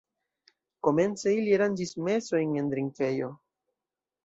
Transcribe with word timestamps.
Komence 0.87 1.35
ili 1.41 1.53
aranĝis 1.59 1.93
mesojn 2.09 2.59
en 2.65 2.73
drinkejo. 2.75 3.31